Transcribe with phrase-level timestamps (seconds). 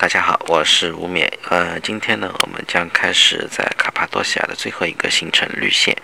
[0.00, 1.28] 大家好，我是吴冕。
[1.48, 5.96] 呃，今天呢，我们将开始在卡帕多西亚的最后一个行程绿线。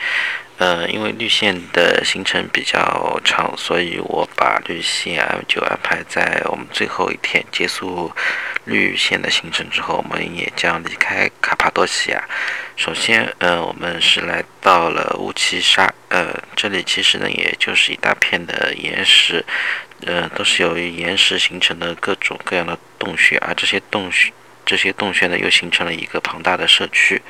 [0.59, 8.11] 呃，因为绿线的行程比较长，所以我把绿线就安排在我们最后一天结束
[8.65, 12.21] 绿线的行程之后，我们也将离开卡帕多西亚。
[12.75, 15.94] 首先，呃，我们是来到了乌奇沙。
[16.09, 19.45] 呃，这里其实呢，也就是一大片的岩石。
[20.07, 24.31] 呃，都是由于岩石形成的各种各样的洞穴，而这些洞穴，
[24.67, 27.23] 这些洞穴呢，又形成了一个庞大的社区。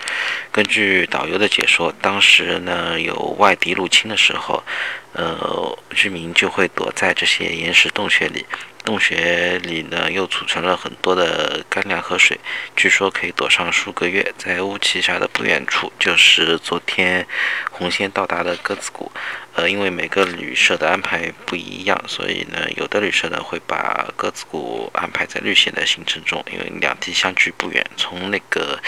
[0.51, 4.65] 根据导游的解说，当时呢有外敌入侵的时候，
[5.13, 8.45] 呃，居民就会躲在这些岩石洞穴里。
[8.85, 12.39] 洞穴里呢，又储存了很多的干粮和水，
[12.77, 14.35] 据说可以躲上数个月。
[14.37, 17.27] 在乌奇沙的不远处，就是昨天
[17.71, 19.11] 红仙到达的鸽子谷。
[19.55, 27.83] 呃，因为每个旅社的安排不一样，所以呢，有的旅社呢会把鸽子谷安排在绿线的行程中，因为两地相距不远。
[27.97, 28.79] 从那个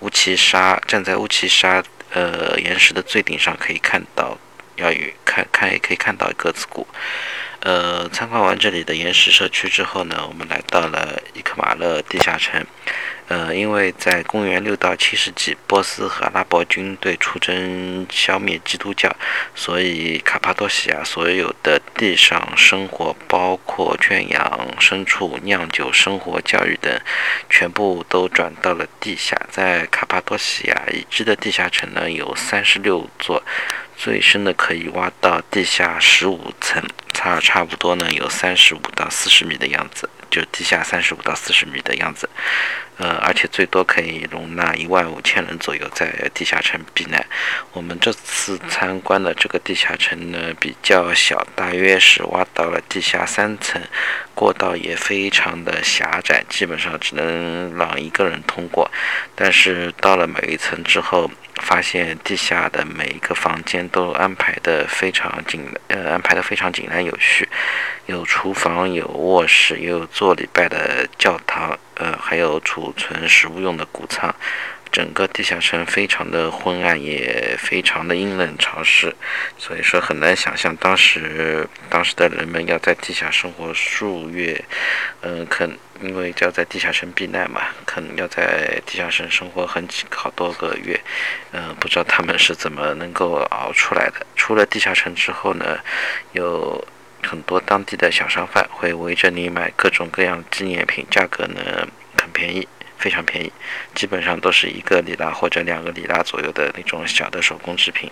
[0.00, 1.82] 乌奇沙，站在乌奇沙
[2.12, 4.36] 呃岩石的最顶上，可以看到，
[4.76, 6.86] 要与看看也可以看到鸽子谷。
[7.66, 12.64] 呃，参观完这里的岩石社区之后呢，我们来到了伊克马勒地下城。
[13.26, 19.10] 呃，因为在公元六到七世纪，波斯和阿拉伯军队出征消灭基督教，
[19.56, 26.96] 所以卡帕多西亚所有的地上生活，包括圈养牲畜、酿酒、生活、教育等，
[27.50, 29.36] 全部都转到了地下。
[29.50, 33.42] 在卡帕多西亚已知的地下城呢，有三十六座。
[33.98, 36.82] 最深的可以挖到地下十五层，
[37.26, 42.28] 差差不多呢，有三十五到四十米的样子，就地下三十五到四十米的样子。
[42.98, 47.22] 呃，而且最多可以容纳一万五千人左右在地下城避难。
[47.72, 53.78] 我们这次参观的这个地下城呢比较小，大约是挖到了地下三层，
[54.34, 58.90] 过道也非常的狭窄，基本上只能让一个人通过。
[59.34, 67.46] 但是到了每一层之后，发现地下的每一个房间都安排的非常紧，呃，安排的非常井然有序，
[68.06, 71.78] 有厨房，有卧室，也有做礼拜的教堂。
[71.96, 74.34] 呃，还有储存食物用的谷仓，
[74.92, 79.16] 整个地下城非常的昏暗，也非常的阴冷潮湿，
[79.56, 84.62] 所以说很难想象当时当时的人们要在地下生活数月，
[85.22, 85.66] 嗯，可
[86.02, 91.00] 因为要在地下城避难嘛，可能要在地下城生活很几好多个月，
[91.52, 94.26] 嗯，不知道他们是怎么能够熬出来的。
[94.36, 95.78] 出了地下城之后呢，
[96.32, 96.86] 有。
[97.26, 102.66] 很多当地的小商贩会围着你买各种各样纪念品，价格呢很便宜，
[102.96, 103.52] 非常便宜，
[103.94, 108.10] 基本上都是一个里拉或者两个里拉左右的那种小的手工制品。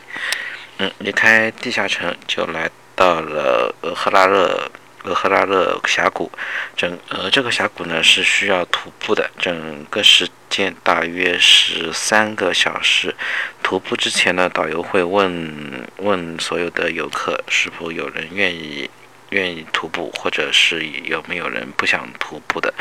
[0.79, 4.71] 嗯，离开地下城就来到了俄赫拉勒
[5.05, 6.33] 俄赫拉勒峡谷，
[6.77, 13.15] 整呃这个峡谷呢是需要徒步的，整个时间大约是三个小时。
[13.63, 18.91] 徒步之前呢，导游会问问所有的游客是否有人愿意。
[19.35, 22.73] 愿意徒步，或者是有没有人不想徒步的？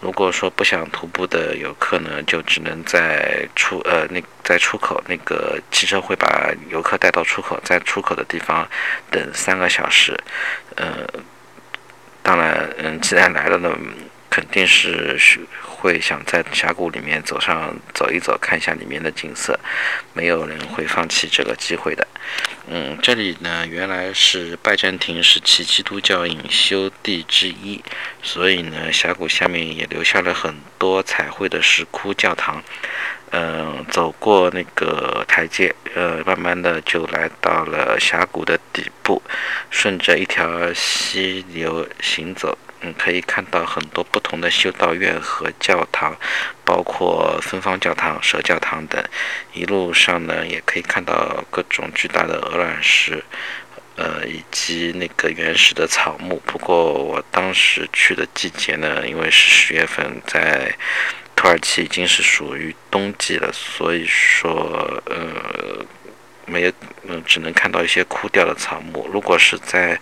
[0.00, 8.66] 如果说不想徒步的游客呢，就只能在出呃那在出口那个汽车会把游客带到出口，在出口的地方
[9.10, 10.16] 等三个小时。
[10.76, 11.04] 呃，
[12.22, 13.76] 当然，嗯，既然来了呢，
[14.36, 15.18] 肯定是
[15.62, 19.58] 会想在峡谷里面走上走一走，看一下里面的景色，
[20.12, 22.06] 没有人会放弃这个机会的。
[22.68, 27.82] 嗯，这里呢原来是拜占庭时期基督教隐修地之一，
[28.22, 32.62] 所以呢峡谷下面也留下了很多彩绘的石窟教堂。
[33.30, 39.22] 嗯，走过那个台阶，呃，慢慢的就来到了峡谷的底部，
[39.70, 42.58] 顺着一条溪流行走。
[42.82, 46.16] 嗯，可以看到很多不同的修道院和教堂，
[46.64, 49.02] 包括芬芳教堂、蛇教堂等。
[49.54, 53.24] 一路上呢，也可以看到各种巨大的鹅卵石，
[53.96, 56.40] 呃，以及那个原始的草木。
[56.44, 60.74] 不过我当时去的季节呢，因为是十月份，在
[61.34, 65.84] 土耳其已经是属于冬季了，所以说，呃。
[66.46, 66.72] 没有，
[67.08, 69.08] 嗯，只能看到一些枯掉的草木。
[69.12, 69.98] 如果是在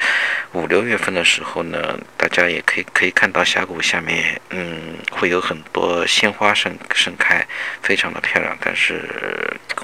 [0.52, 7.46] 五六月份的时候呢，大家也可以可以看到峡谷下面，嗯，会有很多鲜花盛盛开，
[7.82, 8.56] 非常的漂亮。
[8.60, 9.00] 但是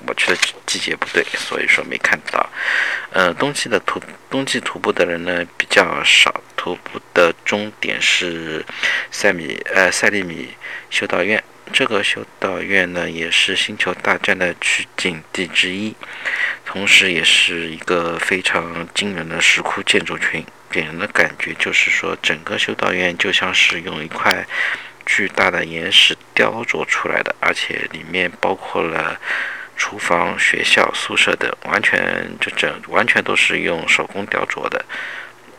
[0.06, 2.48] 我去的季节不对，所以说没看到。
[3.12, 8.64] 呃，冬季的徒冬季徒步的人呢比较少，徒步的终点是
[9.10, 10.50] 塞米呃塞利米
[10.90, 11.42] 修道院。
[11.72, 15.94] 这个修道院呢，也是星球大战的取景地之一。
[16.64, 24.46] 同时，也是一个非常惊人的石窟建筑群，给人的感觉就是说，整个修道院就像是用一块
[25.06, 29.18] 巨大的岩石雕琢出来的，而且里面包括了
[29.76, 34.84] 厨房、学校、宿舍等，完全就整完全都是用手工雕琢的。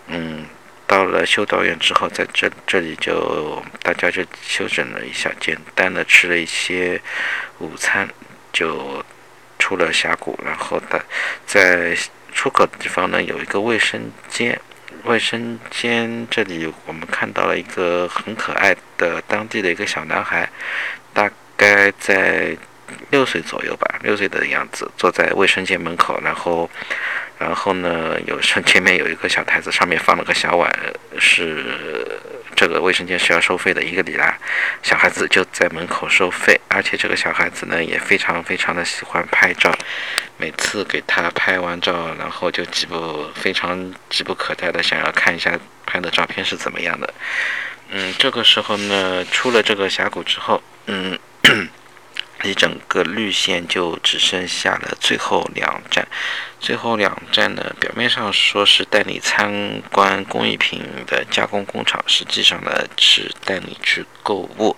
[0.08, 0.46] 嗯，
[0.92, 7.02] 到了修道院之后，在这这里就大家就休整了一下，简单的吃了一些
[7.60, 8.06] 午餐，
[8.52, 9.02] 就
[9.58, 11.02] 出了峡谷，然后的
[11.46, 11.96] 在
[12.34, 14.60] 出口的地方呢有一个卫生间。
[15.06, 20.48] 卫生间这里，我们看到了一个很可爱的当地的一个小男孩，
[21.14, 22.56] 大概在
[23.12, 26.70] 六岁左右吧，六岁的样子，坐在卫生间门口，然后，
[27.42, 30.72] 然后呢，有上前面有一个小台子，上面放了个小碗，
[31.18, 31.66] 是。
[32.54, 34.38] 这个卫生间是要收费的，一个里拉。
[34.84, 39.74] 小孩子就在门口收费，而且这个小孩子呢也非常非常的喜欢拍照，
[40.38, 45.58] 每次给他拍完照，然后就急不非常急不可待的想要看一下
[45.88, 47.12] 拍的照片是怎么样的。
[47.90, 51.18] 嗯，这个时候呢，出了这个峡谷之后，嗯。
[52.44, 56.08] 一整个绿线就只剩下了最后两站，
[56.60, 64.76] 最后两站呢，表面上说是带你参观工艺品的加工工厂，实际上呢是带你去购物。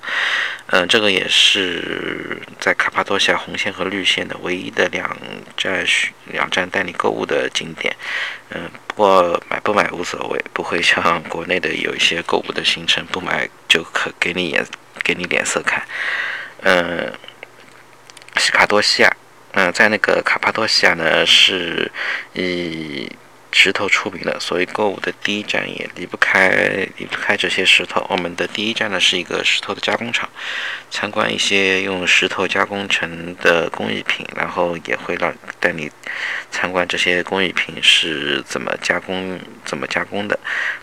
[0.68, 5.16] 嗯，这个也是在卡帕多西亚红线和绿线的唯一的两
[5.56, 5.86] 站
[6.26, 7.96] 两站带你购物的景点。
[8.50, 14.66] 嗯，不过买不买无所谓，不会像国内的有一些购物的行程，不买就可给你眼
[15.04, 15.82] 给你脸色看。
[16.62, 17.14] 嗯。
[18.38, 19.16] 西卡多西亚，
[19.54, 21.92] 嗯，在那个卡帕多西亚呢，是
[22.34, 23.10] 以
[23.52, 26.50] 石头出名的，所以购物的第一站也离不开
[26.98, 28.04] 离不开这些石头。
[28.10, 30.28] 我们的第一站呢是一个石头的加工厂，
[30.90, 35.92] 参观一些用石头加工成的工艺品，然后也会让带你
[36.50, 40.40] 参观这些工艺品是怎么加工怎么加工的，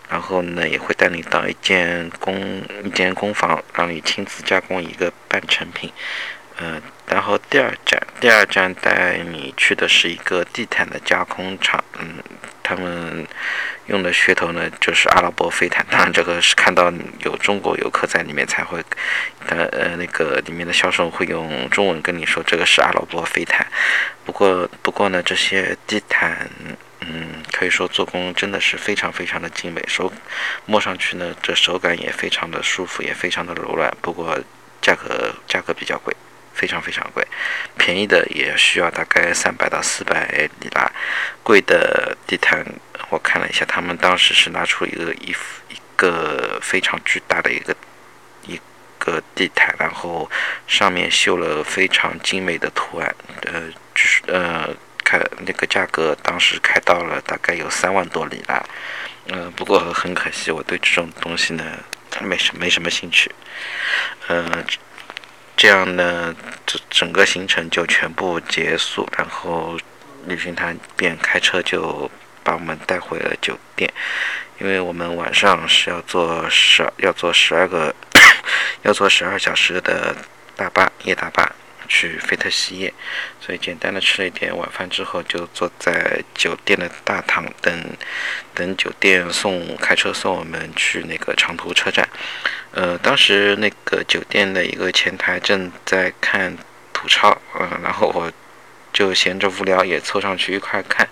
[0.09, 5.91] 然后呢也会带你到一间工一间工坊，让你亲自加工一个半成品。
[6.63, 11.83] 嗯，然后第二站，第二站带你去的是一个地毯的加工厂。
[11.97, 12.21] 嗯，
[12.61, 13.25] 他们
[13.87, 15.83] 用的噱头呢，就是阿拉伯飞毯。
[15.89, 16.93] 当然，这个是看到
[17.25, 18.79] 有中国游客在里面才会，
[19.47, 23.65] 呃呃，那个里面的销售会用中文跟你说这个是阿拉伯飞毯。
[24.23, 26.47] 不过，不过呢，这些地毯，
[26.99, 30.13] 嗯，可以说做工真的是非常非常的精美，手
[30.67, 33.91] 摸上去呢，这手感也非常的舒服，也非常的柔软。
[33.99, 34.37] 不过，
[34.79, 36.15] 价格价格比较贵。
[36.53, 37.25] 非常非常贵，
[37.77, 40.27] 便宜的也需要大概三百到四百
[40.59, 40.91] 里拉，
[41.43, 42.65] 贵的地毯
[43.09, 45.35] 我看了一下，他们当时是拿出一个一
[45.69, 47.75] 一个非常巨大的一个
[48.45, 48.59] 一
[48.99, 50.29] 个地毯，然后
[50.67, 54.69] 上面绣了非常精美的图案，呃，就是呃
[55.03, 58.63] 开那个价格当时开到了大概有三万多里拉，
[59.27, 61.63] 嗯，不过很可惜，我对这种东西呢
[62.21, 63.31] 没什没什么兴趣，
[64.27, 64.63] 嗯。
[65.57, 69.77] 这样呢，这整个行程就全部结束，然后
[70.25, 72.09] 旅行团便开车就
[72.43, 73.91] 把我们带回了酒店，
[74.59, 77.93] 因为我们晚上是要坐十要坐十二个
[78.81, 80.15] 要坐十二小时的
[80.55, 81.51] 大巴夜大巴
[81.87, 82.93] 去费特西耶，
[83.39, 87.83] 所以简单的吃了一点晚饭之后，就坐在酒店的大堂等
[88.55, 92.07] 等酒店送开车送我们去那个长途车站。
[92.73, 96.57] 呃，当时那个酒店的一个前台正在看
[96.93, 98.31] 土超，嗯，然后我
[98.93, 101.05] 就闲着无聊也凑上去一块看，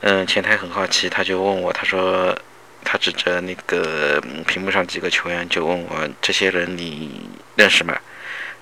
[0.00, 2.34] 嗯，前台很好奇，他就问我，他说
[2.82, 7.94] 他指着那个屏幕上几个球员就问我，这些人你认识吗？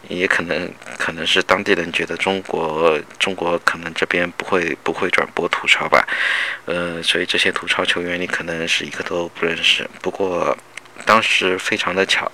[0.08, 6.04] 也可能可能是当地人觉得中国中国可能这边不会不会转播土超吧，
[6.64, 10.56] 呃，所以这些土超球员你可能是一个都不认识，不过。
[11.04, 12.30] 当时非常的巧，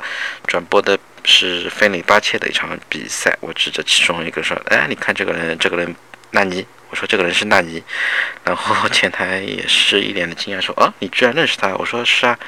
[0.47, 3.37] 转播的是费内巴切的一场比赛。
[3.41, 5.95] 我指着其中一个说：“哎，你看这个人，这个人
[6.31, 7.83] 纳尼？”我说：“这个人是纳尼。
[8.45, 12.39] ”然后前台也是一脸的惊讶说：“哦，你居然认识他？”我说：“是啊。”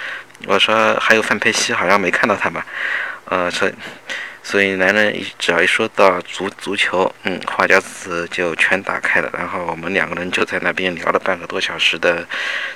[0.47, 2.67] 我说：“还有范佩西，好像没看到他吧？”
[3.27, 3.73] 呃，所以
[4.43, 9.31] 所以男人一只要一说到足足球，嗯，话匣子就全打开了。
[9.33, 12.27] 然后我们两个人就在那边聊了半个多小时的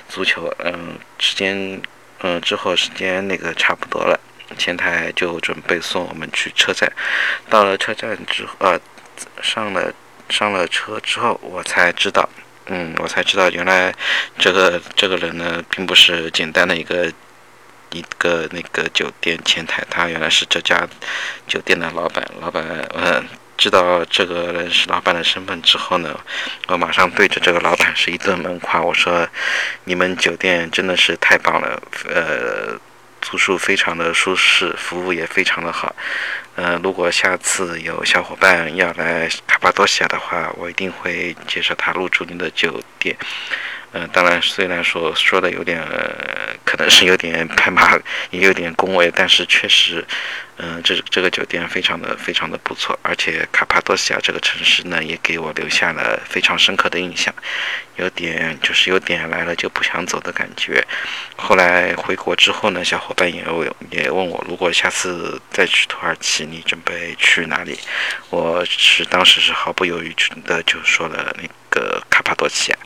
[0.07, 1.81] 足球，嗯，时间。
[2.21, 4.19] 嗯，之后时间那个差不多了，
[4.57, 6.91] 前台就准备送我们去车站。
[7.49, 8.79] 到了车站之后，呃，
[9.41, 9.93] 上了
[10.29, 12.27] 上了车之后，我才知道，
[12.65, 13.93] 嗯，我才知道原来
[14.37, 17.11] 这个这个人呢，并不是简单的一个
[17.91, 20.87] 一个那个酒店前台，他原来是这家
[21.47, 23.25] 酒店的老板，老板，嗯。
[23.57, 26.17] 知道这个人是老板的身份之后呢，
[26.67, 28.79] 我马上对着这个老板是一顿猛夸。
[28.79, 29.27] 我说
[29.85, 32.79] ：“你们酒店真的是太棒了，呃，
[33.19, 35.95] 住宿非常的舒适，服务也非常的好。
[36.55, 43.17] 呃，如果下次有小伙伴要来卡帕多西亚的话，我一定会介绍他入住您的酒店。
[43.93, 45.81] 嗯，当然，虽然说说的有点，
[46.65, 47.97] 可能是有点拍马，
[48.31, 50.05] 也有点恭维，但是确实，
[50.57, 57.33] 嗯，这这个酒店非常的非常的不错，而且卡帕多西亚这个城市呢，也给我留下了非常深刻的印象，
[57.95, 60.85] 有点就是有点来了就不想走的感觉。
[61.37, 67.79] 后来回国之后呢，小伙伴也问也问我，如果下次再去土耳其，你准备去哪里？
[68.29, 70.13] 我是当时是毫不犹豫
[70.45, 72.77] 的就说了那个卡帕多西亚。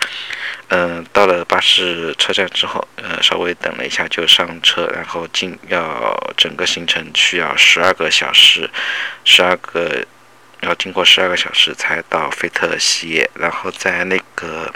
[0.73, 8.69] 嗯，到了巴士车站之后，呃，稍微等了一下就上车，然后进要整个行程需要十二个小时，
[9.25, 10.01] 十二个
[10.61, 14.73] 要经过十二个小时才到费特西耶，然后在那个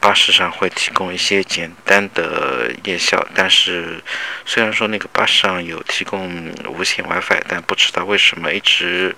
[0.00, 4.02] 巴士上会提供一些简单的夜校，但是
[4.46, 9.14] 虽然说那个巴士上有提供无线 WiFi，但不知道为什么一直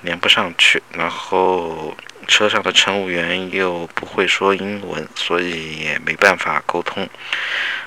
[0.00, 1.96] 连不上去，然后。
[2.26, 7.08] 车上的乘务员又不会说英文，所以也没办法沟通。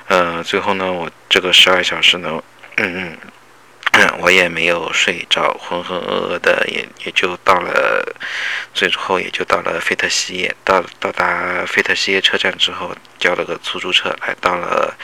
[0.08, 2.44] 呃，最后呢，我这个十二小时呢，
[2.76, 3.18] 嗯嗯，
[4.20, 8.16] 我也没有睡着，浑浑噩噩的，也也就到了，
[8.74, 10.56] 最后也就到了费特西耶。
[10.64, 14.96] 到到达费特西耶车站之后，叫了个出租车，来到了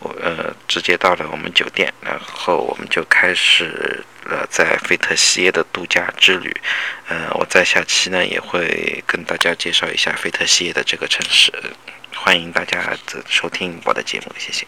[0.00, 4.04] 我呃，直接到了我们酒店，然后我们就开始。
[4.28, 6.54] 了，在费特西耶的度假之旅，
[7.08, 11.50] 嗯，我在下期呢也会跟大家介绍一下费特西耶的这个城市，
[12.14, 12.94] 欢迎大家
[13.26, 14.66] 收听我的节目，谢谢。